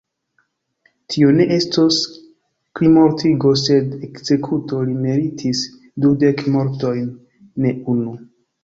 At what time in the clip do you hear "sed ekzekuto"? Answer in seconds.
3.67-4.83